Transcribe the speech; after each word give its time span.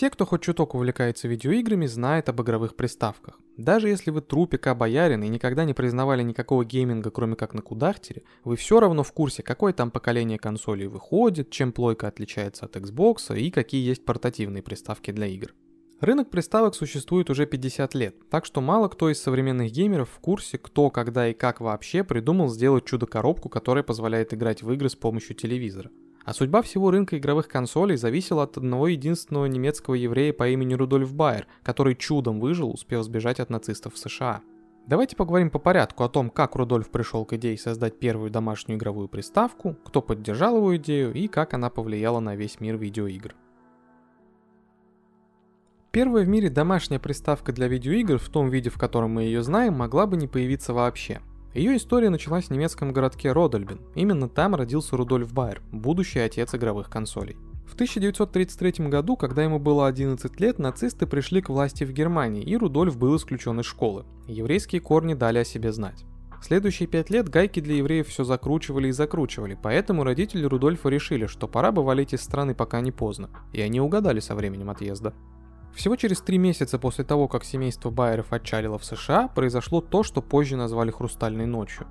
Все, 0.00 0.08
кто 0.08 0.24
хоть 0.24 0.40
чуток 0.40 0.74
увлекается 0.74 1.28
видеоиграми, 1.28 1.84
знает 1.84 2.30
об 2.30 2.40
игровых 2.40 2.74
приставках. 2.74 3.38
Даже 3.58 3.90
если 3.90 4.10
вы 4.10 4.22
трупика 4.22 4.74
боярин 4.74 5.22
и 5.22 5.28
никогда 5.28 5.66
не 5.66 5.74
признавали 5.74 6.22
никакого 6.22 6.64
гейминга, 6.64 7.10
кроме 7.10 7.36
как 7.36 7.52
на 7.52 7.60
кудахтере, 7.60 8.22
вы 8.42 8.56
все 8.56 8.80
равно 8.80 9.02
в 9.02 9.12
курсе, 9.12 9.42
какое 9.42 9.74
там 9.74 9.90
поколение 9.90 10.38
консолей 10.38 10.86
выходит, 10.86 11.50
чем 11.50 11.70
плойка 11.70 12.08
отличается 12.08 12.64
от 12.64 12.76
Xbox 12.76 13.38
и 13.38 13.50
какие 13.50 13.86
есть 13.86 14.06
портативные 14.06 14.62
приставки 14.62 15.10
для 15.10 15.26
игр. 15.26 15.52
Рынок 16.00 16.30
приставок 16.30 16.74
существует 16.74 17.28
уже 17.28 17.44
50 17.44 17.94
лет, 17.94 18.16
так 18.30 18.46
что 18.46 18.62
мало 18.62 18.88
кто 18.88 19.10
из 19.10 19.20
современных 19.20 19.70
геймеров 19.70 20.08
в 20.08 20.20
курсе, 20.20 20.56
кто, 20.56 20.88
когда 20.88 21.28
и 21.28 21.34
как 21.34 21.60
вообще 21.60 22.04
придумал 22.04 22.48
сделать 22.48 22.86
чудо-коробку, 22.86 23.50
которая 23.50 23.84
позволяет 23.84 24.32
играть 24.32 24.62
в 24.62 24.72
игры 24.72 24.88
с 24.88 24.96
помощью 24.96 25.36
телевизора. 25.36 25.90
А 26.24 26.34
судьба 26.34 26.62
всего 26.62 26.90
рынка 26.90 27.16
игровых 27.18 27.48
консолей 27.48 27.96
зависела 27.96 28.42
от 28.42 28.56
одного 28.56 28.88
единственного 28.88 29.46
немецкого 29.46 29.94
еврея 29.94 30.32
по 30.32 30.48
имени 30.48 30.74
Рудольф 30.74 31.14
Байер, 31.14 31.46
который 31.62 31.94
чудом 31.94 32.40
выжил, 32.40 32.70
успев 32.70 33.02
сбежать 33.04 33.40
от 33.40 33.50
нацистов 33.50 33.94
в 33.94 33.98
США. 33.98 34.42
Давайте 34.86 35.16
поговорим 35.16 35.50
по 35.50 35.58
порядку 35.58 36.04
о 36.04 36.08
том, 36.08 36.30
как 36.30 36.56
Рудольф 36.56 36.90
пришел 36.90 37.24
к 37.24 37.32
идее 37.34 37.56
создать 37.56 37.98
первую 37.98 38.30
домашнюю 38.30 38.78
игровую 38.78 39.08
приставку, 39.08 39.76
кто 39.84 40.02
поддержал 40.02 40.56
его 40.56 40.76
идею 40.76 41.12
и 41.14 41.28
как 41.28 41.54
она 41.54 41.70
повлияла 41.70 42.20
на 42.20 42.34
весь 42.34 42.60
мир 42.60 42.76
видеоигр. 42.76 43.34
Первая 45.90 46.24
в 46.24 46.28
мире 46.28 46.50
домашняя 46.50 47.00
приставка 47.00 47.52
для 47.52 47.66
видеоигр 47.66 48.18
в 48.18 48.28
том 48.28 48.48
виде, 48.48 48.70
в 48.70 48.78
котором 48.78 49.14
мы 49.14 49.24
ее 49.24 49.42
знаем, 49.42 49.74
могла 49.74 50.06
бы 50.06 50.16
не 50.16 50.28
появиться 50.28 50.72
вообще. 50.72 51.20
Ее 51.52 51.76
история 51.76 52.10
началась 52.10 52.44
в 52.46 52.50
немецком 52.50 52.92
городке 52.92 53.32
Родольбен. 53.32 53.80
Именно 53.96 54.28
там 54.28 54.54
родился 54.54 54.96
Рудольф 54.96 55.32
Байер, 55.32 55.60
будущий 55.72 56.20
отец 56.20 56.54
игровых 56.54 56.88
консолей. 56.88 57.36
В 57.66 57.74
1933 57.74 58.86
году, 58.86 59.16
когда 59.16 59.42
ему 59.42 59.58
было 59.58 59.88
11 59.88 60.40
лет, 60.40 60.60
нацисты 60.60 61.06
пришли 61.06 61.40
к 61.42 61.48
власти 61.48 61.82
в 61.82 61.92
Германии, 61.92 62.42
и 62.42 62.56
Рудольф 62.56 62.96
был 62.96 63.16
исключен 63.16 63.58
из 63.58 63.66
школы. 63.66 64.04
Еврейские 64.28 64.80
корни 64.80 65.14
дали 65.14 65.38
о 65.38 65.44
себе 65.44 65.72
знать. 65.72 66.04
Следующие 66.40 66.88
пять 66.88 67.10
лет 67.10 67.28
гайки 67.28 67.60
для 67.60 67.76
евреев 67.76 68.08
все 68.08 68.22
закручивали 68.22 68.88
и 68.88 68.92
закручивали, 68.92 69.58
поэтому 69.60 70.04
родители 70.04 70.44
Рудольфа 70.44 70.88
решили, 70.88 71.26
что 71.26 71.48
пора 71.48 71.72
бы 71.72 71.82
валить 71.82 72.14
из 72.14 72.22
страны 72.22 72.54
пока 72.54 72.80
не 72.80 72.92
поздно, 72.92 73.28
и 73.52 73.60
они 73.60 73.80
угадали 73.80 74.20
со 74.20 74.34
временем 74.34 74.70
отъезда. 74.70 75.14
Всего 75.74 75.96
через 75.96 76.20
три 76.20 76.38
месяца 76.38 76.78
после 76.78 77.04
того, 77.04 77.28
как 77.28 77.44
семейство 77.44 77.90
Байеров 77.90 78.32
отчалило 78.32 78.78
в 78.78 78.84
США, 78.84 79.28
произошло 79.28 79.80
то, 79.80 80.02
что 80.02 80.20
позже 80.20 80.56
назвали 80.56 80.90
«хрустальной 80.90 81.46
ночью». 81.46 81.86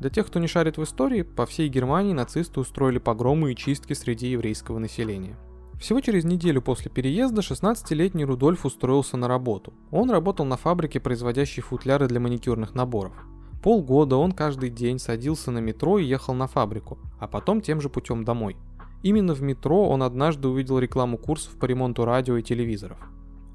Для 0.00 0.10
тех, 0.10 0.26
кто 0.26 0.38
не 0.38 0.46
шарит 0.46 0.76
в 0.76 0.82
истории, 0.82 1.22
по 1.22 1.46
всей 1.46 1.68
Германии 1.68 2.12
нацисты 2.12 2.60
устроили 2.60 2.98
погромы 2.98 3.52
и 3.52 3.56
чистки 3.56 3.92
среди 3.92 4.28
еврейского 4.28 4.78
населения. 4.78 5.36
Всего 5.80 6.00
через 6.00 6.24
неделю 6.24 6.62
после 6.62 6.90
переезда 6.90 7.42
16-летний 7.42 8.24
Рудольф 8.24 8.64
устроился 8.64 9.16
на 9.16 9.28
работу. 9.28 9.74
Он 9.90 10.10
работал 10.10 10.46
на 10.46 10.56
фабрике, 10.56 11.00
производящей 11.00 11.62
футляры 11.62 12.06
для 12.06 12.20
маникюрных 12.20 12.74
наборов. 12.74 13.14
Полгода 13.62 14.16
он 14.16 14.32
каждый 14.32 14.70
день 14.70 14.98
садился 14.98 15.50
на 15.50 15.58
метро 15.58 15.98
и 15.98 16.04
ехал 16.04 16.34
на 16.34 16.46
фабрику, 16.46 16.98
а 17.18 17.26
потом 17.26 17.60
тем 17.60 17.80
же 17.80 17.88
путем 17.88 18.24
домой. 18.24 18.56
Именно 19.02 19.34
в 19.34 19.42
метро 19.42 19.88
он 19.88 20.02
однажды 20.02 20.48
увидел 20.48 20.78
рекламу 20.78 21.18
курсов 21.18 21.58
по 21.58 21.64
ремонту 21.66 22.04
радио 22.04 22.36
и 22.36 22.42
телевизоров. 22.42 22.98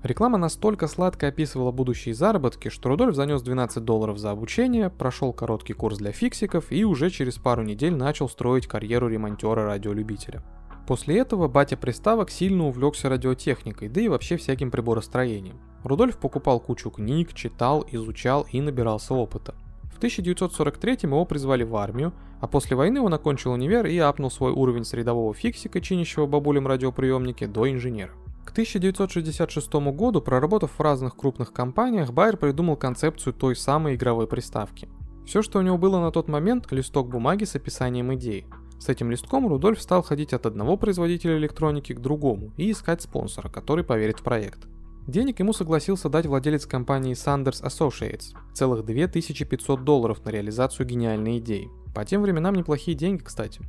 Реклама 0.02 0.38
настолько 0.38 0.88
сладко 0.88 1.28
описывала 1.28 1.72
будущие 1.72 2.16
заработки, 2.16 2.70
что 2.70 2.88
Рудольф 2.88 3.16
занес 3.16 3.42
12 3.42 3.84
долларов 3.84 4.18
за 4.18 4.32
обучение, 4.32 4.90
прошел 4.90 5.34
короткий 5.34 5.74
курс 5.74 5.98
для 5.98 6.14
фиксиков 6.14 6.72
и 6.72 6.86
уже 6.86 7.10
через 7.10 7.38
пару 7.38 7.64
недель 7.64 7.94
начал 7.94 8.30
строить 8.30 8.66
карьеру 8.66 9.10
ремонтера-радиолюбителя. 9.10 10.42
После 10.88 11.20
этого 11.20 11.50
батя 11.50 11.76
приставок 11.76 12.30
сильно 12.30 12.66
увлекся 12.68 13.10
радиотехникой, 13.10 13.90
да 13.90 14.00
и 14.00 14.08
вообще 14.08 14.38
всяким 14.38 14.72
приборостроением. 14.72 15.60
Рудольф 15.84 16.18
покупал 16.18 16.62
кучу 16.62 16.90
книг, 16.90 17.34
читал, 17.34 17.86
изучал 17.92 18.48
и 18.52 18.62
набирался 18.62 19.14
опыта. 19.14 19.54
В 19.94 19.98
1943 19.98 21.00
его 21.02 21.26
призвали 21.26 21.64
в 21.64 21.76
армию, 21.76 22.14
а 22.40 22.48
после 22.48 22.78
войны 22.78 23.02
он 23.02 23.14
окончил 23.14 23.52
универ 23.52 23.86
и 23.86 23.98
апнул 23.98 24.32
свой 24.32 24.54
уровень 24.54 24.86
с 24.86 24.94
рядового 24.94 25.34
фиксика, 25.34 25.82
чинящего 25.82 26.26
бабулям 26.26 26.68
радиоприемники, 26.68 27.46
до 27.46 27.70
инженера. 27.70 28.14
К 28.50 28.52
1966 28.52 29.72
году, 29.94 30.22
проработав 30.22 30.72
в 30.72 30.82
разных 30.82 31.16
крупных 31.16 31.54
компаниях, 31.54 32.12
Байер 32.12 32.36
придумал 32.36 32.78
концепцию 32.78 33.34
той 33.34 33.56
самой 33.56 33.94
игровой 33.94 34.26
приставки. 34.26 34.90
Все, 35.24 35.44
что 35.44 35.60
у 35.60 35.62
него 35.62 35.78
было 35.78 36.00
на 36.00 36.10
тот 36.10 36.28
момент, 36.28 36.66
листок 36.72 37.10
бумаги 37.10 37.44
с 37.44 37.56
описанием 37.56 38.12
идеи. 38.16 38.48
С 38.80 38.90
этим 38.90 39.12
листком 39.12 39.48
Рудольф 39.48 39.80
стал 39.80 40.02
ходить 40.02 40.34
от 40.34 40.48
одного 40.48 40.78
производителя 40.78 41.38
электроники 41.38 41.94
к 41.94 42.00
другому 42.00 42.52
и 42.58 42.72
искать 42.72 43.04
спонсора, 43.04 43.50
который 43.50 43.84
поверит 43.84 44.20
в 44.20 44.24
проект. 44.24 44.68
Денег 45.06 45.38
ему 45.38 45.54
согласился 45.54 46.10
дать 46.10 46.26
владелец 46.26 46.66
компании 46.66 47.14
Sanders 47.14 47.64
Associates, 47.64 48.36
целых 48.56 48.84
2500 48.84 49.84
долларов 49.84 50.26
на 50.26 50.30
реализацию 50.30 50.88
гениальной 50.88 51.38
идеи. 51.38 51.70
По 51.94 52.04
тем 52.04 52.24
временам 52.24 52.56
неплохие 52.56 52.98
деньги, 52.98 53.22
кстати. 53.22 53.62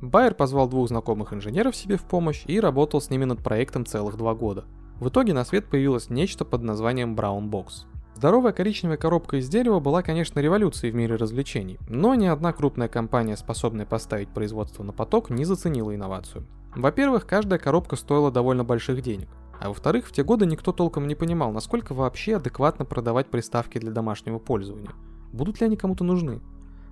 Байер 0.00 0.34
позвал 0.34 0.68
двух 0.68 0.88
знакомых 0.88 1.32
инженеров 1.32 1.74
себе 1.74 1.96
в 1.96 2.02
помощь 2.02 2.44
и 2.46 2.60
работал 2.60 3.00
с 3.00 3.10
ними 3.10 3.24
над 3.24 3.42
проектом 3.42 3.84
целых 3.84 4.16
два 4.16 4.34
года. 4.34 4.64
В 5.00 5.08
итоге 5.08 5.32
на 5.32 5.44
свет 5.44 5.66
появилось 5.66 6.08
нечто 6.08 6.44
под 6.44 6.62
названием 6.62 7.16
Brown 7.16 7.50
Box. 7.50 7.86
Здоровая 8.14 8.52
коричневая 8.52 8.96
коробка 8.96 9.36
из 9.36 9.48
дерева 9.48 9.80
была, 9.80 10.02
конечно, 10.02 10.40
революцией 10.40 10.92
в 10.92 10.94
мире 10.94 11.16
развлечений, 11.16 11.78
но 11.88 12.14
ни 12.14 12.26
одна 12.26 12.52
крупная 12.52 12.88
компания, 12.88 13.36
способная 13.36 13.86
поставить 13.86 14.28
производство 14.28 14.82
на 14.82 14.92
поток, 14.92 15.30
не 15.30 15.44
заценила 15.44 15.94
инновацию. 15.94 16.46
Во-первых, 16.74 17.26
каждая 17.26 17.58
коробка 17.58 17.96
стоила 17.96 18.30
довольно 18.30 18.64
больших 18.64 19.02
денег. 19.02 19.28
А 19.60 19.68
во-вторых, 19.68 20.06
в 20.06 20.12
те 20.12 20.22
годы 20.22 20.46
никто 20.46 20.72
толком 20.72 21.08
не 21.08 21.16
понимал, 21.16 21.52
насколько 21.52 21.92
вообще 21.92 22.36
адекватно 22.36 22.84
продавать 22.84 23.28
приставки 23.28 23.78
для 23.78 23.90
домашнего 23.90 24.38
пользования. 24.38 24.92
Будут 25.32 25.60
ли 25.60 25.66
они 25.66 25.76
кому-то 25.76 26.04
нужны? 26.04 26.40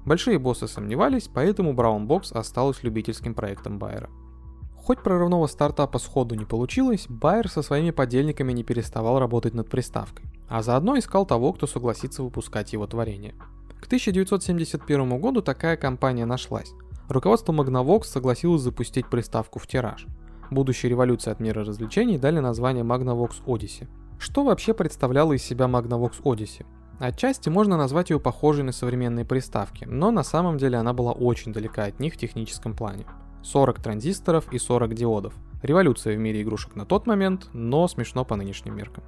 Большие 0.07 0.39
боссы 0.39 0.69
сомневались, 0.69 1.29
поэтому 1.29 1.73
Brown 1.75 2.07
Box 2.07 2.33
осталась 2.33 2.85
любительским 2.85 3.35
проектом 3.35 3.81
Байера. 3.81 4.09
Хоть 4.77 5.03
прорывного 5.03 5.49
стартапа 5.49 5.99
сходу 5.99 6.37
не 6.37 6.45
получилось, 6.45 7.07
Байер 7.09 7.49
со 7.49 7.61
своими 7.61 7.91
подельниками 7.91 8.53
не 8.53 8.63
переставал 8.63 9.19
работать 9.19 9.53
над 9.53 9.69
приставкой, 9.69 10.27
а 10.49 10.63
заодно 10.63 10.97
искал 10.97 11.27
того, 11.27 11.53
кто 11.53 11.67
согласится 11.67 12.23
выпускать 12.23 12.73
его 12.73 12.87
творение. 12.87 13.35
К 13.81 13.87
1971 13.87 15.21
году 15.21 15.43
такая 15.43 15.77
компания 15.77 16.25
нашлась. 16.25 16.73
Руководство 17.09 17.53
Magnavox 17.53 18.05
согласилось 18.05 18.63
запустить 18.63 19.11
приставку 19.11 19.59
в 19.59 19.67
тираж. 19.67 20.07
Будущей 20.53 20.89
революции 20.89 21.33
от 21.33 21.41
мира 21.41 21.65
развлечений 21.65 22.17
дали 22.17 22.39
название 22.39 22.85
Magnavox 22.85 23.45
Odyssey. 23.45 23.89
Что 24.21 24.45
вообще 24.45 24.73
представляла 24.73 25.33
из 25.33 25.43
себя 25.43 25.67
Magnavox 25.67 26.23
Odyssey? 26.23 26.65
Отчасти 26.99 27.49
можно 27.51 27.77
назвать 27.77 28.11
ее 28.11 28.19
похожей 28.19 28.65
на 28.65 28.73
современные 28.73 29.25
приставки, 29.25 29.85
но 29.85 30.11
на 30.11 30.23
самом 30.23 30.57
деле 30.57 30.79
она 30.79 30.93
была 30.93 31.13
очень 31.13 31.53
далека 31.53 31.85
от 31.85 32.01
них 32.01 32.15
в 32.15 32.17
техническом 32.17 32.75
плане. 32.75 33.05
40 33.43 33.83
транзисторов 33.83 34.53
и 34.53 34.59
40 34.59 34.95
диодов. 34.95 35.35
Революция 35.63 36.17
в 36.17 36.19
мире 36.19 36.43
игрушек 36.43 36.75
на 36.75 36.87
тот 36.87 37.07
момент, 37.07 37.49
но 37.53 37.87
смешно 37.87 38.25
по 38.25 38.37
нынешним 38.37 38.77
меркам. 38.77 39.05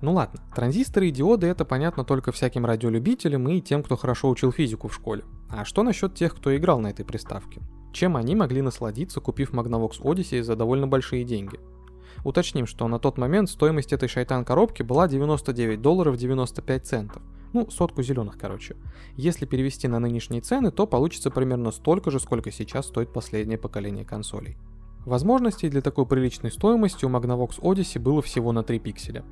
Ну 0.00 0.12
ладно, 0.12 0.40
транзисторы 0.54 1.08
и 1.08 1.10
диоды 1.10 1.46
это 1.48 1.64
понятно 1.64 2.04
только 2.04 2.30
всяким 2.30 2.66
радиолюбителям 2.66 3.48
и 3.48 3.60
тем, 3.60 3.82
кто 3.82 3.96
хорошо 3.96 4.28
учил 4.28 4.52
физику 4.52 4.88
в 4.88 4.94
школе. 4.94 5.24
А 5.48 5.64
что 5.64 5.82
насчет 5.82 6.14
тех, 6.14 6.34
кто 6.36 6.56
играл 6.56 6.80
на 6.80 6.88
этой 6.88 7.04
приставке? 7.04 7.62
Чем 7.92 8.16
они 8.16 8.36
могли 8.36 8.62
насладиться, 8.62 9.20
купив 9.20 9.52
Magnavox 9.52 10.00
Odyssey 10.02 10.42
за 10.42 10.54
довольно 10.54 10.86
большие 10.86 11.24
деньги? 11.24 11.58
Уточним, 12.24 12.66
что 12.66 12.88
на 12.88 12.98
тот 12.98 13.18
момент 13.18 13.50
стоимость 13.50 13.92
этой 13.92 14.08
шайтан 14.08 14.44
коробки 14.44 14.82
была 14.82 15.08
99 15.08 15.80
долларов 15.80 16.16
95 16.16 16.86
центов. 16.86 17.22
Ну, 17.52 17.70
сотку 17.70 18.02
зеленых, 18.02 18.36
короче. 18.38 18.76
Если 19.16 19.46
перевести 19.46 19.88
на 19.88 19.98
нынешние 19.98 20.42
цены, 20.42 20.70
то 20.70 20.86
получится 20.86 21.30
примерно 21.30 21.70
столько 21.70 22.10
же, 22.10 22.20
сколько 22.20 22.50
сейчас 22.50 22.86
стоит 22.86 23.12
последнее 23.12 23.58
поколение 23.58 24.04
консолей. 24.04 24.56
Возможностей 25.06 25.70
для 25.70 25.80
такой 25.80 26.04
приличной 26.04 26.50
стоимости 26.50 27.04
у 27.04 27.08
Magnavox 27.08 27.60
Odyssey 27.60 27.98
было 27.98 28.20
всего 28.20 28.52
на 28.52 28.62
3 28.62 28.78
пикселя. 28.78 29.24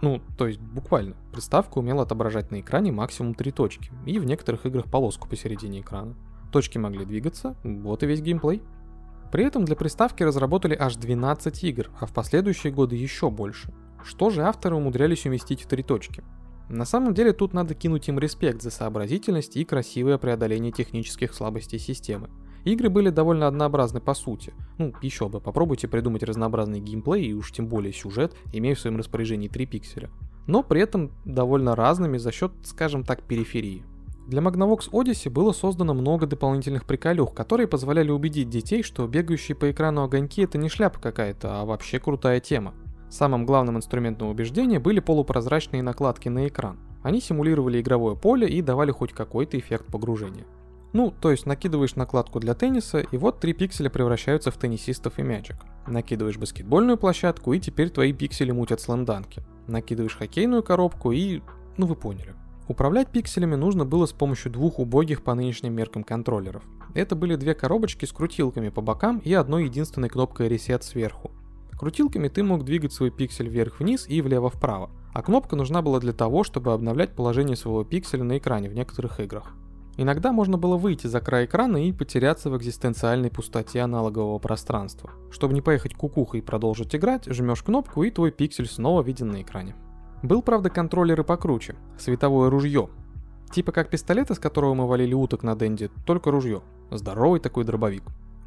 Ну, 0.00 0.22
то 0.38 0.46
есть 0.46 0.60
буквально. 0.60 1.16
Приставка 1.32 1.78
умела 1.78 2.02
отображать 2.02 2.50
на 2.50 2.60
экране 2.60 2.92
максимум 2.92 3.34
3 3.34 3.50
точки, 3.50 3.90
и 4.06 4.18
в 4.18 4.24
некоторых 4.24 4.64
играх 4.64 4.86
полоску 4.86 5.28
посередине 5.28 5.80
экрана. 5.80 6.16
Точки 6.52 6.78
могли 6.78 7.04
двигаться, 7.04 7.56
вот 7.62 8.02
и 8.02 8.06
весь 8.06 8.22
геймплей. 8.22 8.62
При 9.30 9.44
этом 9.44 9.64
для 9.64 9.76
приставки 9.76 10.22
разработали 10.22 10.76
аж 10.78 10.96
12 10.96 11.64
игр, 11.64 11.90
а 12.00 12.06
в 12.06 12.12
последующие 12.12 12.72
годы 12.72 12.96
еще 12.96 13.30
больше. 13.30 13.72
Что 14.02 14.30
же 14.30 14.42
авторы 14.42 14.76
умудрялись 14.76 15.26
уместить 15.26 15.62
в 15.62 15.66
три 15.66 15.82
точки? 15.82 16.24
На 16.68 16.84
самом 16.84 17.14
деле 17.14 17.32
тут 17.32 17.54
надо 17.54 17.74
кинуть 17.74 18.08
им 18.08 18.18
респект 18.18 18.62
за 18.62 18.70
сообразительность 18.70 19.56
и 19.56 19.64
красивое 19.64 20.18
преодоление 20.18 20.72
технических 20.72 21.34
слабостей 21.34 21.78
системы. 21.78 22.28
Игры 22.64 22.90
были 22.90 23.08
довольно 23.10 23.46
однообразны 23.46 24.00
по 24.00 24.14
сути. 24.14 24.52
Ну, 24.76 24.92
еще 25.00 25.28
бы, 25.28 25.40
попробуйте 25.40 25.88
придумать 25.88 26.22
разнообразный 26.22 26.80
геймплей 26.80 27.26
и 27.26 27.32
уж 27.32 27.52
тем 27.52 27.68
более 27.68 27.92
сюжет, 27.92 28.34
имея 28.52 28.74
в 28.74 28.80
своем 28.80 28.98
распоряжении 28.98 29.48
3 29.48 29.66
пикселя. 29.66 30.10
Но 30.46 30.62
при 30.62 30.82
этом 30.82 31.12
довольно 31.24 31.74
разными 31.74 32.18
за 32.18 32.32
счет, 32.32 32.52
скажем 32.64 33.04
так, 33.04 33.22
периферии. 33.22 33.84
Для 34.28 34.42
Magnavox 34.42 34.90
Odyssey 34.90 35.30
было 35.30 35.52
создано 35.52 35.94
много 35.94 36.26
дополнительных 36.26 36.84
приколюх, 36.84 37.32
которые 37.32 37.66
позволяли 37.66 38.10
убедить 38.10 38.50
детей, 38.50 38.82
что 38.82 39.06
бегающие 39.06 39.56
по 39.56 39.70
экрану 39.70 40.02
огоньки 40.02 40.42
это 40.42 40.58
не 40.58 40.68
шляпа 40.68 41.00
какая-то, 41.00 41.62
а 41.62 41.64
вообще 41.64 41.98
крутая 41.98 42.38
тема. 42.38 42.74
Самым 43.08 43.46
главным 43.46 43.78
инструментом 43.78 44.28
убеждения 44.28 44.78
были 44.80 45.00
полупрозрачные 45.00 45.82
накладки 45.82 46.28
на 46.28 46.46
экран. 46.46 46.78
Они 47.02 47.22
симулировали 47.22 47.80
игровое 47.80 48.16
поле 48.16 48.46
и 48.46 48.60
давали 48.60 48.90
хоть 48.90 49.14
какой-то 49.14 49.58
эффект 49.58 49.86
погружения. 49.86 50.44
Ну, 50.92 51.10
то 51.10 51.30
есть 51.30 51.46
накидываешь 51.46 51.96
накладку 51.96 52.38
для 52.38 52.52
тенниса, 52.52 52.98
и 52.98 53.16
вот 53.16 53.40
три 53.40 53.54
пикселя 53.54 53.88
превращаются 53.88 54.50
в 54.50 54.58
теннисистов 54.58 55.18
и 55.18 55.22
мячик. 55.22 55.56
Накидываешь 55.86 56.36
баскетбольную 56.36 56.98
площадку, 56.98 57.54
и 57.54 57.60
теперь 57.60 57.88
твои 57.88 58.12
пиксели 58.12 58.50
мутят 58.50 58.82
слэмданки. 58.82 59.42
Накидываешь 59.68 60.16
хоккейную 60.16 60.62
коробку 60.62 61.12
и... 61.12 61.40
ну 61.78 61.86
вы 61.86 61.96
поняли. 61.96 62.34
Управлять 62.68 63.08
пикселями 63.08 63.54
нужно 63.54 63.86
было 63.86 64.04
с 64.04 64.12
помощью 64.12 64.52
двух 64.52 64.78
убогих 64.78 65.22
по 65.22 65.34
нынешним 65.34 65.74
меркам 65.74 66.04
контроллеров. 66.04 66.62
Это 66.94 67.16
были 67.16 67.36
две 67.36 67.54
коробочки 67.54 68.04
с 68.04 68.12
крутилками 68.12 68.68
по 68.68 68.82
бокам 68.82 69.18
и 69.18 69.32
одной 69.32 69.64
единственной 69.64 70.10
кнопкой 70.10 70.48
Reset 70.48 70.82
сверху. 70.82 71.30
Крутилками 71.78 72.28
ты 72.28 72.42
мог 72.42 72.64
двигать 72.64 72.92
свой 72.92 73.10
пиксель 73.10 73.48
вверх-вниз 73.48 74.06
и 74.06 74.20
влево-вправо, 74.20 74.90
а 75.14 75.22
кнопка 75.22 75.56
нужна 75.56 75.80
была 75.80 75.98
для 75.98 76.12
того, 76.12 76.44
чтобы 76.44 76.74
обновлять 76.74 77.14
положение 77.14 77.56
своего 77.56 77.84
пикселя 77.84 78.24
на 78.24 78.36
экране 78.36 78.68
в 78.68 78.74
некоторых 78.74 79.18
играх. 79.20 79.54
Иногда 79.96 80.32
можно 80.32 80.58
было 80.58 80.76
выйти 80.76 81.06
за 81.06 81.20
край 81.20 81.46
экрана 81.46 81.88
и 81.88 81.92
потеряться 81.92 82.50
в 82.50 82.56
экзистенциальной 82.58 83.30
пустоте 83.30 83.80
аналогового 83.80 84.38
пространства. 84.38 85.10
Чтобы 85.30 85.54
не 85.54 85.62
поехать 85.62 85.94
кукухой 85.94 86.40
и 86.40 86.42
продолжить 86.42 86.94
играть, 86.94 87.24
жмешь 87.26 87.62
кнопку 87.62 88.02
и 88.02 88.10
твой 88.10 88.30
пиксель 88.30 88.68
снова 88.68 89.02
виден 89.02 89.28
на 89.28 89.42
экране. 89.42 89.74
Был, 90.22 90.42
правда, 90.42 90.68
контроллер 90.70 91.20
и 91.20 91.24
покруче. 91.24 91.76
Световое 91.98 92.50
ружье. 92.50 92.88
Типа 93.52 93.72
как 93.72 93.88
пистолет, 93.88 94.30
из 94.30 94.38
которого 94.38 94.74
мы 94.74 94.86
валили 94.86 95.14
уток 95.14 95.42
на 95.42 95.54
Денде, 95.54 95.90
только 96.04 96.30
ружье. 96.30 96.62
Здоровый 96.90 97.40
такой 97.40 97.64
дробовик. 97.64 98.02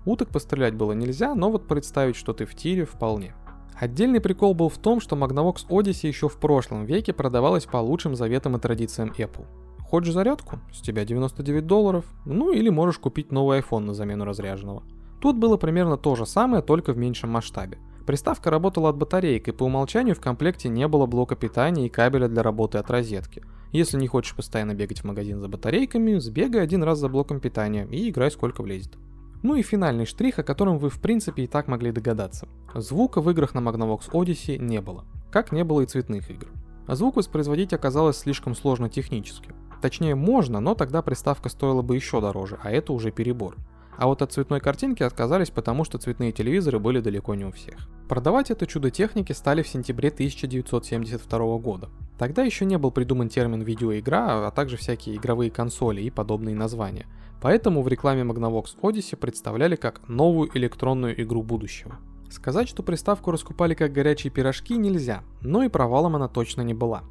Уток 0.06 0.30
пострелять 0.30 0.76
было 0.76 0.92
нельзя, 0.94 1.34
но 1.34 1.52
вот 1.52 1.68
представить, 1.68 2.16
что 2.16 2.34
ты 2.34 2.46
в 2.46 2.56
тире, 2.56 2.86
вполне. 2.86 3.36
Отдельный 3.80 4.20
прикол 4.20 4.54
был 4.54 4.70
в 4.70 4.78
том, 4.78 5.00
что 5.00 5.16
Magnavox 5.16 5.68
Odyssey 5.70 6.08
еще 6.08 6.28
в 6.28 6.38
прошлом 6.38 6.86
веке 6.86 7.14
продавалась 7.14 7.66
по 7.66 7.78
лучшим 7.78 8.16
заветам 8.16 8.56
и 8.56 8.60
традициям 8.60 9.14
Apple. 9.18 9.46
Хочешь 9.80 10.14
зарядку? 10.14 10.60
С 10.72 10.82
тебя 10.82 11.06
99 11.06 11.66
долларов. 11.66 12.06
Ну 12.26 12.52
или 12.52 12.70
можешь 12.70 13.00
купить 13.00 13.32
новый 13.32 13.60
iPhone 13.60 13.80
на 13.80 13.94
замену 13.94 14.26
разряженного. 14.26 14.84
Тут 15.20 15.38
было 15.38 15.58
примерно 15.58 15.98
то 15.98 16.16
же 16.16 16.26
самое, 16.26 16.64
только 16.64 16.94
в 16.94 16.98
меньшем 16.98 17.30
масштабе. 17.32 17.78
Приставка 18.12 18.50
работала 18.50 18.90
от 18.90 18.98
батареек, 18.98 19.48
и 19.48 19.54
по 19.54 19.64
умолчанию 19.64 20.16
в 20.16 20.20
комплекте 20.20 20.68
не 20.68 20.86
было 20.90 21.06
блока 21.06 21.38
питания 21.38 21.86
и 21.86 21.90
кабеля 21.90 22.28
для 22.28 22.44
работы 22.44 22.78
от 22.78 22.92
розетки. 22.92 23.42
Если 23.72 23.98
не 23.98 24.08
хочешь 24.08 24.36
постоянно 24.36 24.74
бегать 24.74 25.00
в 25.00 25.06
магазин 25.06 25.40
за 25.40 25.48
батарейками, 25.48 26.18
сбегай 26.18 26.62
один 26.62 26.84
раз 26.84 27.00
за 27.00 27.08
блоком 27.08 27.40
питания 27.40 27.88
и 27.90 28.10
играй 28.10 28.30
сколько 28.30 28.64
влезет. 28.64 28.98
Ну 29.44 29.56
и 29.56 29.62
финальный 29.62 30.06
штрих, 30.06 30.40
о 30.40 30.44
котором 30.44 30.78
вы 30.78 30.90
в 30.90 31.00
принципе 31.00 31.44
и 31.44 31.48
так 31.48 31.70
могли 31.70 31.94
догадаться. 31.94 32.50
Звука 32.76 33.22
в 33.22 33.32
играх 33.32 33.54
на 33.54 33.60
Magnavox 33.60 34.12
Odyssey 34.12 34.58
не 34.58 34.82
было, 34.82 35.06
как 35.32 35.54
не 35.54 35.64
было 35.64 35.80
и 35.80 35.86
цветных 35.86 36.30
игр. 36.30 36.48
Звук 36.90 37.16
воспроизводить 37.16 37.72
оказалось 37.72 38.18
слишком 38.18 38.56
сложно 38.56 38.90
технически. 38.90 39.54
Точнее 39.82 40.16
можно, 40.16 40.60
но 40.60 40.76
тогда 40.76 41.02
приставка 41.02 41.48
стоила 41.48 41.82
бы 41.82 41.96
еще 41.96 42.20
дороже, 42.20 42.60
а 42.62 42.72
это 42.72 42.92
уже 42.92 43.10
перебор. 43.10 43.56
А 43.98 44.08
вот 44.08 44.22
от 44.22 44.34
цветной 44.34 44.60
картинки 44.60 45.04
отказались, 45.04 45.50
потому 45.50 45.84
что 45.84 45.98
цветные 45.98 46.32
телевизоры 46.32 46.80
были 46.80 47.00
далеко 47.00 47.36
не 47.36 47.46
у 47.46 47.52
всех. 47.52 47.88
Продавать 48.12 48.52
это 48.52 48.68
чудо 48.68 48.92
техники 48.92 49.32
стали 49.32 49.62
в 49.64 49.70
сентябре 49.70 50.10
1972 50.10 51.58
года. 51.60 51.88
Тогда 52.20 52.44
еще 52.44 52.66
не 52.66 52.78
был 52.78 52.92
придуман 52.92 53.30
термин 53.30 53.62
видеоигра, 53.62 54.48
а 54.48 54.52
также 54.52 54.76
всякие 54.76 55.16
игровые 55.16 55.50
консоли 55.50 56.02
и 56.02 56.10
подобные 56.10 56.54
названия. 56.54 57.06
Поэтому 57.42 57.82
в 57.82 57.88
рекламе 57.88 58.24
Magnavox 58.24 58.76
Odyssey 58.82 59.16
представляли 59.16 59.78
как 59.78 60.10
новую 60.10 60.50
электронную 60.58 61.22
игру 61.24 61.42
будущего. 61.42 62.00
Сказать, 62.30 62.68
что 62.68 62.84
приставку 62.84 63.32
раскупали 63.32 63.76
как 63.76 63.94
горячие 63.94 64.30
пирожки 64.30 64.76
нельзя, 64.76 65.24
но 65.40 65.64
и 65.64 65.70
провалом 65.70 66.18
она 66.18 66.28
точно 66.28 66.64
не 66.64 66.74
была. 66.74 67.04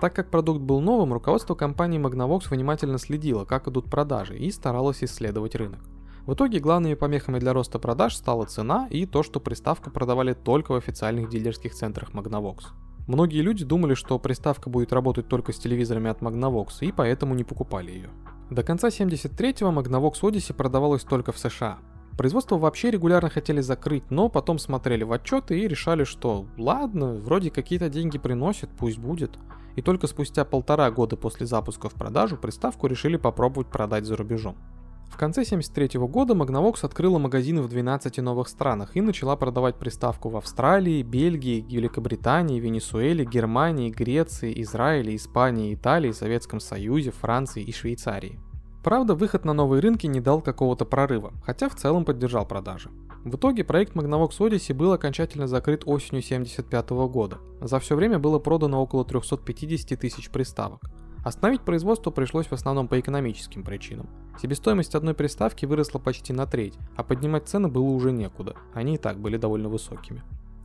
Так 0.00 0.12
как 0.12 0.28
продукт 0.28 0.60
был 0.60 0.80
новым, 0.80 1.12
руководство 1.12 1.54
компании 1.54 2.00
Magnavox 2.00 2.50
внимательно 2.50 2.98
следило, 2.98 3.44
как 3.44 3.68
идут 3.68 3.88
продажи 3.88 4.36
и 4.36 4.50
старалось 4.50 5.04
исследовать 5.04 5.54
рынок. 5.54 5.87
В 6.28 6.34
итоге 6.34 6.60
главными 6.60 6.92
помехами 6.92 7.38
для 7.38 7.54
роста 7.54 7.78
продаж 7.78 8.14
стала 8.14 8.44
цена 8.44 8.86
и 8.90 9.06
то, 9.06 9.22
что 9.22 9.40
приставку 9.40 9.90
продавали 9.90 10.34
только 10.34 10.72
в 10.72 10.74
официальных 10.74 11.30
дилерских 11.30 11.72
центрах 11.72 12.10
Magnavox. 12.10 12.64
Многие 13.06 13.40
люди 13.40 13.64
думали, 13.64 13.94
что 13.94 14.18
приставка 14.18 14.68
будет 14.68 14.92
работать 14.92 15.26
только 15.26 15.54
с 15.54 15.58
телевизорами 15.58 16.10
от 16.10 16.20
Magnavox, 16.20 16.82
и 16.82 16.92
поэтому 16.92 17.34
не 17.34 17.44
покупали 17.44 17.92
ее. 17.92 18.10
До 18.50 18.62
конца 18.62 18.88
73-го 18.88 19.70
Magnavox 19.70 20.20
Odyssey 20.20 20.52
продавалась 20.52 21.02
только 21.02 21.32
в 21.32 21.38
США. 21.38 21.78
Производство 22.18 22.58
вообще 22.58 22.90
регулярно 22.90 23.30
хотели 23.30 23.62
закрыть, 23.62 24.10
но 24.10 24.28
потом 24.28 24.58
смотрели 24.58 25.04
в 25.04 25.12
отчеты 25.12 25.58
и 25.58 25.66
решали, 25.66 26.04
что 26.04 26.44
ладно, 26.58 27.14
вроде 27.14 27.50
какие-то 27.50 27.88
деньги 27.88 28.18
приносит, 28.18 28.68
пусть 28.76 28.98
будет. 28.98 29.38
И 29.76 29.80
только 29.80 30.06
спустя 30.06 30.44
полтора 30.44 30.90
года 30.90 31.16
после 31.16 31.46
запуска 31.46 31.88
в 31.88 31.94
продажу 31.94 32.36
приставку 32.36 32.86
решили 32.86 33.16
попробовать 33.16 33.68
продать 33.68 34.04
за 34.04 34.14
рубежом. 34.14 34.58
В 35.08 35.16
конце 35.16 35.42
1973 35.42 36.00
года 36.06 36.34
Magnavox 36.34 36.84
открыла 36.84 37.18
магазины 37.18 37.62
в 37.62 37.68
12 37.68 38.18
новых 38.18 38.48
странах 38.48 38.96
и 38.96 39.00
начала 39.00 39.36
продавать 39.36 39.76
приставку 39.76 40.28
в 40.28 40.36
Австралии, 40.36 41.02
Бельгии, 41.02 41.64
Великобритании, 41.68 42.60
Венесуэле, 42.60 43.24
Германии, 43.24 43.90
Греции, 43.90 44.62
Израиле, 44.62 45.16
Испании, 45.16 45.74
Италии, 45.74 46.12
Советском 46.12 46.60
Союзе, 46.60 47.10
Франции 47.10 47.62
и 47.62 47.72
Швейцарии. 47.72 48.38
Правда, 48.84 49.14
выход 49.14 49.44
на 49.44 49.52
новые 49.52 49.80
рынки 49.80 50.06
не 50.06 50.20
дал 50.20 50.40
какого-то 50.40 50.84
прорыва, 50.84 51.32
хотя 51.44 51.68
в 51.68 51.74
целом 51.74 52.04
поддержал 52.04 52.46
продажи. 52.46 52.90
В 53.24 53.34
итоге 53.34 53.64
проект 53.64 53.96
Magnavox 53.96 54.38
Odyssey 54.38 54.72
был 54.72 54.92
окончательно 54.92 55.48
закрыт 55.48 55.82
осенью 55.84 56.20
1975 56.20 56.90
года. 57.10 57.38
За 57.60 57.80
все 57.80 57.96
время 57.96 58.18
было 58.18 58.38
продано 58.38 58.80
около 58.80 59.04
350 59.04 59.98
тысяч 59.98 60.30
приставок. 60.30 60.80
Остановить 61.24 61.62
производство 61.62 62.10
пришлось 62.10 62.46
в 62.46 62.52
основном 62.52 62.86
по 62.88 62.98
экономическим 62.98 63.64
причинам. 63.64 64.08
Себестоимость 64.40 64.94
одной 64.94 65.14
приставки 65.14 65.66
выросла 65.66 65.98
почти 65.98 66.32
на 66.32 66.46
треть, 66.46 66.74
а 66.96 67.02
поднимать 67.02 67.48
цены 67.48 67.68
было 67.68 67.84
уже 67.84 68.12
некуда, 68.12 68.54
они 68.72 68.94
и 68.94 68.98
так 68.98 69.18
были 69.18 69.36
довольно 69.36 69.68
высокими. 69.68 70.22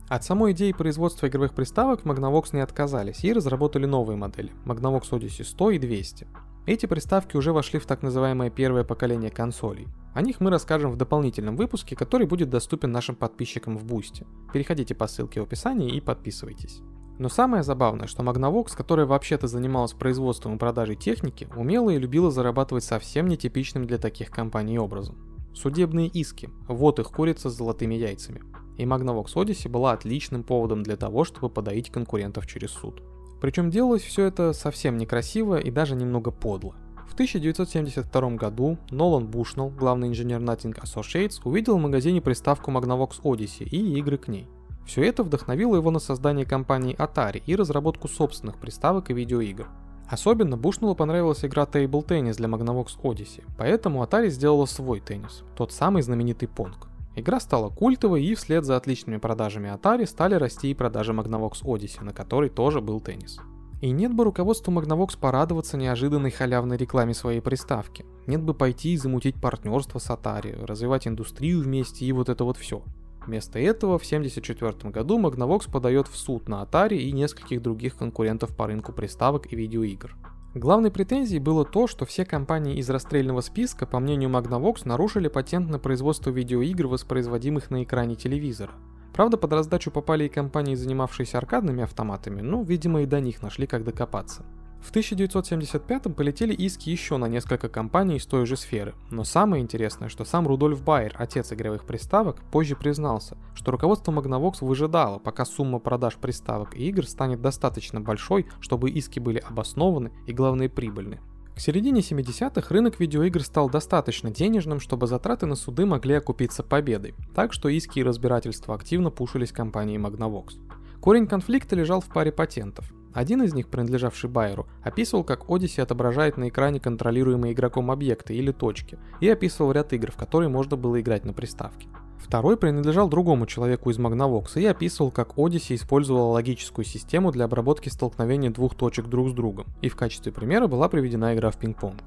От 0.08 0.22
самой 0.22 0.52
идеи 0.52 0.72
производства 0.72 1.26
игровых 1.26 1.54
приставок 1.54 2.02
Magnavox 2.02 2.50
не 2.52 2.60
отказались 2.60 3.24
и 3.24 3.32
разработали 3.32 3.86
новые 3.86 4.16
модели 4.16 4.52
Magnavox 4.64 5.10
Odyssey 5.10 5.44
100 5.44 5.70
и 5.72 5.78
200. 5.78 6.28
Эти 6.66 6.86
приставки 6.86 7.36
уже 7.36 7.52
вошли 7.52 7.78
в 7.80 7.86
так 7.86 8.02
называемое 8.02 8.50
первое 8.50 8.84
поколение 8.84 9.30
консолей. 9.30 9.88
О 10.14 10.22
них 10.22 10.40
мы 10.40 10.50
расскажем 10.50 10.92
в 10.92 10.96
дополнительном 10.96 11.56
выпуске, 11.56 11.96
который 11.96 12.26
будет 12.26 12.50
доступен 12.50 12.92
нашим 12.92 13.16
подписчикам 13.16 13.76
в 13.76 13.84
Бусте. 13.84 14.24
Переходите 14.52 14.94
по 14.94 15.08
ссылке 15.08 15.40
в 15.40 15.44
описании 15.44 15.96
и 15.96 16.00
подписывайтесь. 16.00 16.80
Но 17.18 17.28
самое 17.28 17.62
забавное, 17.62 18.08
что 18.08 18.22
Magnavox, 18.22 18.76
которая 18.76 19.06
вообще-то 19.06 19.46
занималась 19.46 19.92
производством 19.92 20.56
и 20.56 20.58
продажей 20.58 20.96
техники, 20.96 21.48
умела 21.56 21.90
и 21.90 21.98
любила 21.98 22.30
зарабатывать 22.30 22.84
совсем 22.84 23.28
нетипичным 23.28 23.86
для 23.86 23.98
таких 23.98 24.30
компаний 24.30 24.78
образом. 24.78 25.16
Судебные 25.54 26.08
иски, 26.08 26.50
вот 26.66 26.98
их 26.98 27.12
курица 27.12 27.48
с 27.48 27.56
золотыми 27.56 27.94
яйцами. 27.94 28.42
И 28.76 28.84
Magnavox 28.84 29.34
Odyssey 29.34 29.68
была 29.68 29.92
отличным 29.92 30.42
поводом 30.42 30.82
для 30.82 30.96
того, 30.96 31.22
чтобы 31.22 31.48
подоить 31.48 31.90
конкурентов 31.90 32.48
через 32.48 32.70
суд. 32.70 33.02
Причем 33.40 33.70
делалось 33.70 34.02
все 34.02 34.24
это 34.24 34.52
совсем 34.52 34.98
некрасиво 34.98 35.58
и 35.58 35.70
даже 35.70 35.94
немного 35.94 36.32
подло. 36.32 36.74
В 37.06 37.14
1972 37.14 38.30
году 38.30 38.78
Нолан 38.90 39.28
Бушнелл, 39.28 39.70
главный 39.70 40.08
инженер 40.08 40.40
Nothing 40.40 40.76
Associates, 40.82 41.40
увидел 41.44 41.78
в 41.78 41.80
магазине 41.80 42.20
приставку 42.20 42.72
Magnavox 42.72 43.22
Odyssey 43.22 43.64
и 43.64 43.98
игры 43.98 44.18
к 44.18 44.26
ней. 44.26 44.48
Все 44.86 45.02
это 45.02 45.22
вдохновило 45.22 45.76
его 45.76 45.90
на 45.90 45.98
создание 45.98 46.44
компании 46.44 46.96
Atari 46.96 47.42
и 47.46 47.56
разработку 47.56 48.08
собственных 48.08 48.58
приставок 48.58 49.10
и 49.10 49.14
видеоигр. 49.14 49.68
Особенно 50.08 50.56
Бушнеллу 50.56 50.94
понравилась 50.94 51.44
игра 51.44 51.64
Table 51.64 52.06
Tennis 52.06 52.36
для 52.36 52.48
Magnavox 52.48 53.00
Odyssey, 53.02 53.42
поэтому 53.56 54.04
Atari 54.04 54.28
сделала 54.28 54.66
свой 54.66 55.00
теннис, 55.00 55.44
тот 55.56 55.72
самый 55.72 56.02
знаменитый 56.02 56.48
Pong. 56.54 56.74
Игра 57.16 57.40
стала 57.40 57.70
культовой 57.70 58.24
и 58.24 58.34
вслед 58.34 58.64
за 58.64 58.76
отличными 58.76 59.18
продажами 59.18 59.72
Atari 59.74 60.06
стали 60.06 60.34
расти 60.34 60.70
и 60.70 60.74
продажи 60.74 61.12
Magnavox 61.12 61.62
Odyssey, 61.62 62.04
на 62.04 62.12
которой 62.12 62.50
тоже 62.50 62.80
был 62.80 63.00
теннис. 63.00 63.38
И 63.80 63.90
нет 63.90 64.12
бы 64.12 64.24
руководству 64.24 64.72
Magnavox 64.72 65.18
порадоваться 65.18 65.76
неожиданной 65.76 66.30
халявной 66.30 66.76
рекламе 66.76 67.14
своей 67.14 67.40
приставки. 67.40 68.04
Нет 68.26 68.42
бы 68.42 68.54
пойти 68.54 68.94
и 68.94 68.96
замутить 68.96 69.40
партнерство 69.40 69.98
с 69.98 70.10
Atari, 70.10 70.64
развивать 70.64 71.06
индустрию 71.06 71.62
вместе 71.62 72.04
и 72.04 72.12
вот 72.12 72.28
это 72.28 72.44
вот 72.44 72.56
все. 72.56 72.82
Вместо 73.26 73.58
этого 73.58 73.98
в 73.98 74.04
1974 74.04 74.90
году 74.90 75.18
Magnavox 75.18 75.70
подает 75.70 76.08
в 76.08 76.16
суд 76.16 76.48
на 76.48 76.62
Atari 76.62 76.96
и 76.96 77.12
нескольких 77.12 77.62
других 77.62 77.96
конкурентов 77.96 78.54
по 78.54 78.66
рынку 78.66 78.92
приставок 78.92 79.52
и 79.52 79.56
видеоигр. 79.56 80.14
Главной 80.54 80.90
претензией 80.90 81.40
было 81.40 81.64
то, 81.64 81.86
что 81.86 82.04
все 82.04 82.24
компании 82.24 82.76
из 82.76 82.88
расстрельного 82.88 83.40
списка, 83.40 83.86
по 83.86 83.98
мнению 83.98 84.30
Magnavox, 84.30 84.82
нарушили 84.84 85.28
патент 85.28 85.68
на 85.68 85.78
производство 85.78 86.30
видеоигр, 86.30 86.86
воспроизводимых 86.86 87.70
на 87.70 87.82
экране 87.82 88.14
телевизора. 88.14 88.72
Правда, 89.14 89.36
под 89.36 89.52
раздачу 89.52 89.90
попали 89.90 90.24
и 90.24 90.28
компании, 90.28 90.74
занимавшиеся 90.74 91.38
аркадными 91.38 91.82
автоматами, 91.82 92.40
но, 92.40 92.62
видимо, 92.62 93.02
и 93.02 93.06
до 93.06 93.20
них 93.20 93.42
нашли 93.42 93.66
как 93.66 93.84
докопаться. 93.84 94.44
В 94.84 94.90
1975 94.90 96.14
полетели 96.14 96.52
иски 96.52 96.90
еще 96.90 97.16
на 97.16 97.24
несколько 97.24 97.70
компаний 97.70 98.16
из 98.16 98.26
той 98.26 98.44
же 98.44 98.54
сферы. 98.54 98.94
Но 99.10 99.24
самое 99.24 99.62
интересное, 99.62 100.10
что 100.10 100.26
сам 100.26 100.46
Рудольф 100.46 100.82
Байер, 100.82 101.16
отец 101.18 101.52
игровых 101.52 101.86
приставок, 101.86 102.42
позже 102.52 102.76
признался, 102.76 103.38
что 103.54 103.72
руководство 103.72 104.12
Magnavox 104.12 104.56
выжидало, 104.60 105.18
пока 105.18 105.46
сумма 105.46 105.78
продаж 105.78 106.16
приставок 106.16 106.76
и 106.76 106.86
игр 106.86 107.06
станет 107.06 107.40
достаточно 107.40 108.00
большой, 108.02 108.46
чтобы 108.60 108.90
иски 108.90 109.18
были 109.18 109.38
обоснованы 109.38 110.12
и 110.26 110.34
главное 110.34 110.68
прибыльны. 110.68 111.18
К 111.56 111.60
середине 111.60 112.00
70-х 112.00 112.66
рынок 112.68 113.00
видеоигр 113.00 113.42
стал 113.42 113.70
достаточно 113.70 114.30
денежным, 114.30 114.80
чтобы 114.80 115.06
затраты 115.06 115.46
на 115.46 115.54
суды 115.54 115.86
могли 115.86 116.14
окупиться 116.14 116.62
победой, 116.62 117.14
так 117.34 117.54
что 117.54 117.70
иски 117.70 118.00
и 118.00 118.04
разбирательства 118.04 118.74
активно 118.74 119.10
пушились 119.10 119.50
компанией 119.50 119.98
Magnavox. 119.98 120.58
Корень 121.00 121.26
конфликта 121.26 121.74
лежал 121.74 122.02
в 122.02 122.06
паре 122.06 122.32
патентов. 122.32 122.92
Один 123.14 123.44
из 123.44 123.54
них, 123.54 123.68
принадлежавший 123.68 124.28
Байеру, 124.28 124.66
описывал, 124.82 125.22
как 125.22 125.44
Odyssey 125.44 125.80
отображает 125.80 126.36
на 126.36 126.48
экране 126.48 126.80
контролируемые 126.80 127.54
игроком 127.54 127.92
объекты 127.92 128.34
или 128.34 128.50
точки, 128.50 128.98
и 129.20 129.28
описывал 129.28 129.70
ряд 129.70 129.92
игр, 129.92 130.10
в 130.10 130.16
которые 130.16 130.48
можно 130.48 130.76
было 130.76 131.00
играть 131.00 131.24
на 131.24 131.32
приставке. 131.32 131.88
Второй 132.18 132.56
принадлежал 132.56 133.08
другому 133.08 133.46
человеку 133.46 133.90
из 133.90 133.98
Magnavox 133.98 134.60
и 134.60 134.66
описывал, 134.66 135.12
как 135.12 135.36
Odyssey 135.36 135.76
использовала 135.76 136.32
логическую 136.32 136.84
систему 136.84 137.30
для 137.30 137.44
обработки 137.44 137.88
столкновения 137.88 138.50
двух 138.50 138.74
точек 138.74 139.06
друг 139.06 139.28
с 139.28 139.32
другом, 139.32 139.66
и 139.80 139.88
в 139.88 139.94
качестве 139.94 140.32
примера 140.32 140.66
была 140.66 140.88
приведена 140.88 141.34
игра 141.34 141.52
в 141.52 141.56
пинг-понг. 141.58 142.02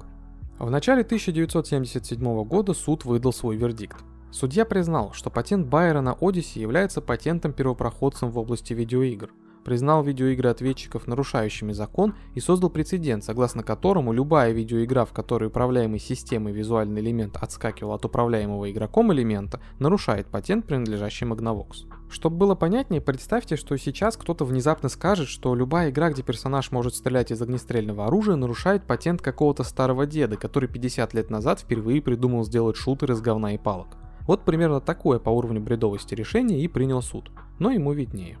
В 0.58 0.70
начале 0.70 1.02
1977 1.02 2.44
года 2.44 2.74
суд 2.74 3.06
выдал 3.06 3.32
свой 3.32 3.56
вердикт. 3.56 3.96
Судья 4.30 4.66
признал, 4.66 5.12
что 5.14 5.30
патент 5.30 5.68
Байера 5.68 6.02
на 6.02 6.10
Odyssey 6.10 6.58
является 6.58 7.00
патентом-первопроходцем 7.00 8.30
в 8.30 8.38
области 8.38 8.74
видеоигр– 8.74 9.30
признал 9.68 10.02
видеоигры 10.02 10.48
ответчиков 10.48 11.06
нарушающими 11.06 11.72
закон 11.72 12.14
и 12.34 12.40
создал 12.40 12.70
прецедент, 12.70 13.22
согласно 13.22 13.62
которому 13.62 14.14
любая 14.14 14.52
видеоигра, 14.52 15.04
в 15.04 15.12
которой 15.12 15.48
управляемый 15.48 15.98
системой 15.98 16.54
визуальный 16.54 17.02
элемент 17.02 17.36
отскакивал 17.36 17.92
от 17.92 18.02
управляемого 18.02 18.70
игроком 18.70 19.12
элемента, 19.12 19.60
нарушает 19.78 20.28
патент, 20.28 20.64
принадлежащий 20.64 21.26
Magnavox. 21.26 21.86
Чтобы 22.08 22.38
было 22.38 22.54
понятнее, 22.54 23.02
представьте, 23.02 23.56
что 23.56 23.76
сейчас 23.76 24.16
кто-то 24.16 24.46
внезапно 24.46 24.88
скажет, 24.88 25.28
что 25.28 25.54
любая 25.54 25.90
игра, 25.90 26.08
где 26.08 26.22
персонаж 26.22 26.72
может 26.72 26.94
стрелять 26.94 27.30
из 27.30 27.42
огнестрельного 27.42 28.06
оружия, 28.06 28.36
нарушает 28.36 28.86
патент 28.86 29.20
какого-то 29.20 29.64
старого 29.64 30.06
деда, 30.06 30.38
который 30.38 30.70
50 30.70 31.12
лет 31.12 31.28
назад 31.28 31.60
впервые 31.60 32.00
придумал 32.00 32.42
сделать 32.42 32.76
шутер 32.76 33.12
из 33.12 33.20
говна 33.20 33.52
и 33.52 33.58
палок. 33.58 33.98
Вот 34.26 34.46
примерно 34.46 34.80
такое 34.80 35.18
по 35.18 35.28
уровню 35.28 35.60
бредовости 35.60 36.14
решение 36.14 36.58
и 36.58 36.68
принял 36.68 37.02
суд. 37.02 37.30
Но 37.58 37.70
ему 37.70 37.92
виднее. 37.92 38.38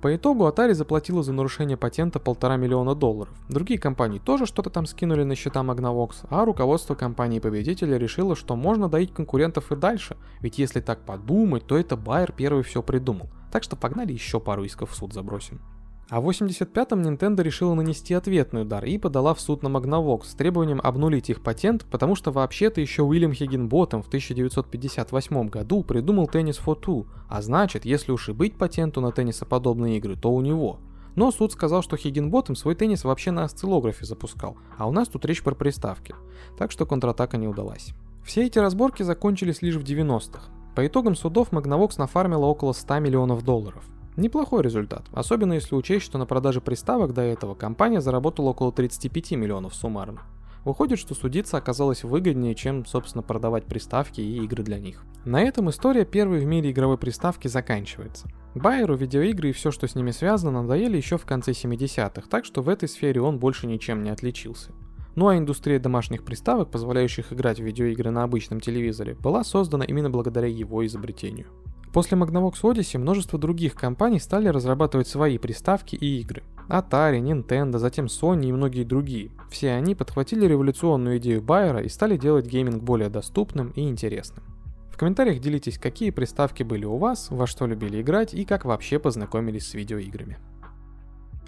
По 0.00 0.14
итогу 0.14 0.46
Atari 0.46 0.74
заплатила 0.74 1.24
за 1.24 1.32
нарушение 1.32 1.76
патента 1.76 2.20
полтора 2.20 2.56
миллиона 2.56 2.94
долларов. 2.94 3.34
Другие 3.48 3.80
компании 3.80 4.20
тоже 4.20 4.46
что-то 4.46 4.70
там 4.70 4.86
скинули 4.86 5.24
на 5.24 5.34
счета 5.34 5.60
Magnavox, 5.60 6.26
а 6.30 6.44
руководство 6.44 6.94
компании-победителя 6.94 7.98
решило, 7.98 8.36
что 8.36 8.54
можно 8.54 8.88
доить 8.88 9.12
конкурентов 9.12 9.72
и 9.72 9.76
дальше, 9.76 10.16
ведь 10.40 10.58
если 10.58 10.80
так 10.80 11.04
подумать, 11.04 11.66
то 11.66 11.76
это 11.76 11.96
Байер 11.96 12.30
первый 12.30 12.62
все 12.62 12.80
придумал. 12.80 13.28
Так 13.50 13.64
что 13.64 13.74
погнали 13.74 14.12
еще 14.12 14.38
пару 14.38 14.62
исков 14.62 14.92
в 14.92 14.94
суд 14.94 15.12
забросим. 15.12 15.60
А 16.10 16.22
в 16.22 16.30
85-м 16.30 17.02
Nintendo 17.02 17.42
решила 17.42 17.74
нанести 17.74 18.14
ответный 18.14 18.62
удар 18.62 18.82
и 18.84 18.96
подала 18.96 19.34
в 19.34 19.40
суд 19.40 19.62
на 19.62 19.68
Magnavox 19.68 20.24
с 20.24 20.34
требованием 20.34 20.80
обнулить 20.82 21.28
их 21.28 21.42
патент, 21.42 21.84
потому 21.90 22.14
что 22.14 22.32
вообще-то 22.32 22.80
еще 22.80 23.02
Уильям 23.02 23.34
Хиггинботтем 23.34 24.02
в 24.02 24.06
1958 24.06 25.48
году 25.48 25.84
придумал 25.84 26.24
Tennis 26.26 26.58
for 26.64 26.80
Two, 26.80 27.06
а 27.28 27.42
значит, 27.42 27.84
если 27.84 28.12
уж 28.12 28.30
и 28.30 28.32
быть 28.32 28.56
патенту 28.56 29.02
на 29.02 29.12
теннисоподобные 29.12 29.98
игры, 29.98 30.16
то 30.16 30.32
у 30.32 30.40
него. 30.40 30.80
Но 31.14 31.30
суд 31.30 31.52
сказал, 31.52 31.82
что 31.82 31.98
Хиггинботтем 31.98 32.56
свой 32.56 32.74
теннис 32.74 33.04
вообще 33.04 33.30
на 33.30 33.44
осциллографе 33.44 34.06
запускал, 34.06 34.56
а 34.78 34.88
у 34.88 34.92
нас 34.92 35.08
тут 35.08 35.26
речь 35.26 35.42
про 35.42 35.54
приставки. 35.54 36.14
Так 36.56 36.70
что 36.70 36.86
контратака 36.86 37.36
не 37.36 37.48
удалась. 37.48 37.92
Все 38.24 38.46
эти 38.46 38.58
разборки 38.58 39.02
закончились 39.02 39.60
лишь 39.60 39.76
в 39.76 39.84
90-х. 39.84 40.50
По 40.74 40.86
итогам 40.86 41.16
судов 41.16 41.50
Magnavox 41.50 41.94
нафармила 41.98 42.46
около 42.46 42.72
100 42.72 43.00
миллионов 43.00 43.42
долларов. 43.42 43.84
Неплохой 44.18 44.64
результат, 44.64 45.06
особенно 45.12 45.52
если 45.52 45.76
учесть, 45.76 46.04
что 46.04 46.18
на 46.18 46.26
продаже 46.26 46.60
приставок 46.60 47.14
до 47.14 47.22
этого 47.22 47.54
компания 47.54 48.00
заработала 48.00 48.48
около 48.48 48.72
35 48.72 49.30
миллионов 49.32 49.76
суммарно. 49.76 50.22
Выходит, 50.64 50.98
что 50.98 51.14
судиться 51.14 51.56
оказалось 51.56 52.02
выгоднее, 52.02 52.56
чем, 52.56 52.84
собственно, 52.84 53.22
продавать 53.22 53.66
приставки 53.66 54.20
и 54.20 54.42
игры 54.42 54.64
для 54.64 54.80
них. 54.80 55.04
На 55.24 55.40
этом 55.40 55.70
история 55.70 56.04
первой 56.04 56.40
в 56.40 56.46
мире 56.46 56.72
игровой 56.72 56.98
приставки 56.98 57.46
заканчивается. 57.46 58.26
Байеру 58.56 58.96
видеоигры 58.96 59.50
и 59.50 59.52
все, 59.52 59.70
что 59.70 59.86
с 59.86 59.94
ними 59.94 60.10
связано, 60.10 60.62
надоели 60.62 60.96
еще 60.96 61.16
в 61.16 61.24
конце 61.24 61.52
70-х, 61.52 62.22
так 62.28 62.44
что 62.44 62.60
в 62.60 62.68
этой 62.68 62.88
сфере 62.88 63.20
он 63.20 63.38
больше 63.38 63.68
ничем 63.68 64.02
не 64.02 64.10
отличился. 64.10 64.72
Ну 65.14 65.28
а 65.28 65.38
индустрия 65.38 65.78
домашних 65.78 66.24
приставок, 66.24 66.72
позволяющих 66.72 67.32
играть 67.32 67.60
в 67.60 67.64
видеоигры 67.64 68.10
на 68.10 68.24
обычном 68.24 68.58
телевизоре, 68.58 69.14
была 69.14 69.44
создана 69.44 69.84
именно 69.84 70.10
благодаря 70.10 70.48
его 70.48 70.84
изобретению. 70.84 71.46
После 71.92 72.18
Magnavox 72.18 72.60
Odyssey 72.62 72.98
множество 72.98 73.38
других 73.38 73.74
компаний 73.74 74.20
стали 74.20 74.48
разрабатывать 74.48 75.08
свои 75.08 75.38
приставки 75.38 75.96
и 75.96 76.20
игры. 76.20 76.42
Atari, 76.68 77.20
Nintendo, 77.20 77.78
затем 77.78 78.06
Sony 78.06 78.46
и 78.46 78.52
многие 78.52 78.84
другие. 78.84 79.30
Все 79.50 79.72
они 79.72 79.94
подхватили 79.94 80.44
революционную 80.46 81.16
идею 81.16 81.40
Байера 81.40 81.82
и 81.82 81.88
стали 81.88 82.18
делать 82.18 82.46
гейминг 82.46 82.82
более 82.82 83.08
доступным 83.08 83.70
и 83.70 83.88
интересным. 83.88 84.44
В 84.90 84.98
комментариях 84.98 85.40
делитесь, 85.40 85.78
какие 85.78 86.10
приставки 86.10 86.62
были 86.62 86.84
у 86.84 86.96
вас, 86.96 87.28
во 87.30 87.46
что 87.46 87.66
любили 87.66 88.02
играть 88.02 88.34
и 88.34 88.44
как 88.44 88.64
вообще 88.64 88.98
познакомились 88.98 89.68
с 89.68 89.74
видеоиграми. 89.74 90.38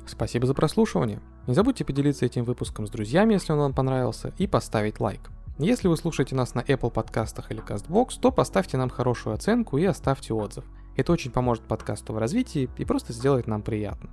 Спасибо 0.06 0.46
за 0.46 0.54
прослушивание. 0.54 1.20
Не 1.46 1.54
забудьте 1.54 1.84
поделиться 1.84 2.24
этим 2.24 2.44
выпуском 2.44 2.86
с 2.86 2.90
друзьями, 2.90 3.34
если 3.34 3.52
он 3.52 3.58
вам 3.58 3.74
понравился, 3.74 4.32
и 4.38 4.46
поставить 4.46 5.00
лайк. 5.00 5.30
Если 5.62 5.88
вы 5.88 5.98
слушаете 5.98 6.34
нас 6.34 6.54
на 6.54 6.60
Apple 6.60 6.90
подкастах 6.90 7.50
или 7.50 7.62
CastBox, 7.62 8.18
то 8.18 8.32
поставьте 8.32 8.78
нам 8.78 8.88
хорошую 8.88 9.34
оценку 9.34 9.76
и 9.76 9.84
оставьте 9.84 10.32
отзыв. 10.32 10.64
Это 10.96 11.12
очень 11.12 11.30
поможет 11.30 11.64
подкасту 11.64 12.14
в 12.14 12.18
развитии 12.18 12.70
и 12.78 12.86
просто 12.86 13.12
сделает 13.12 13.46
нам 13.46 13.60
приятно. 13.60 14.08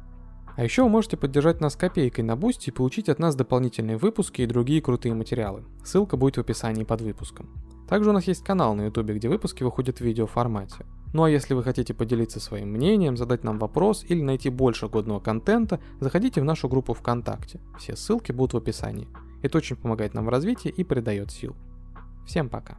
А 0.58 0.64
еще 0.66 0.84
вы 0.84 0.90
можете 0.90 1.16
поддержать 1.16 1.62
нас 1.62 1.78
копейкой 1.78 2.26
на 2.26 2.36
Бусти 2.36 2.70
и 2.70 2.74
получить 2.74 3.08
от 3.08 3.20
нас 3.20 3.34
дополнительные 3.34 3.96
выпуски 3.96 4.42
и 4.42 4.46
другие 4.46 4.82
крутые 4.82 5.14
материалы. 5.14 5.64
Ссылка 5.86 6.18
будет 6.18 6.36
в 6.36 6.42
описании 6.42 6.84
под 6.84 7.00
выпуском. 7.00 7.48
Также 7.88 8.10
у 8.10 8.14
нас 8.14 8.26
есть 8.28 8.44
канал 8.44 8.76
на 8.76 8.88
YouTube, 8.88 9.12
где 9.12 9.30
выпуски 9.30 9.64
выходят 9.64 10.00
в 10.00 10.02
видеоформате. 10.02 10.86
Ну 11.14 11.24
а 11.24 11.30
если 11.30 11.54
вы 11.54 11.64
хотите 11.64 11.94
поделиться 11.94 12.42
своим 12.42 12.72
мнением, 12.74 13.16
задать 13.16 13.46
нам 13.46 13.58
вопрос 13.58 14.04
или 14.06 14.22
найти 14.22 14.50
больше 14.50 14.90
годного 14.90 15.22
контента, 15.22 15.80
заходите 16.02 16.42
в 16.42 16.44
нашу 16.44 16.68
группу 16.68 16.94
ВКонтакте. 16.94 17.62
Все 17.80 17.96
ссылки 17.96 18.34
будут 18.34 18.52
в 18.54 18.58
описании. 18.58 19.08
Это 19.42 19.58
очень 19.58 19.76
помогает 19.76 20.14
нам 20.14 20.26
в 20.26 20.30
развитии 20.30 20.70
и 20.70 20.84
придает 20.84 21.32
сил. 21.32 21.56
Всем 22.26 22.50
пока. 22.50 22.78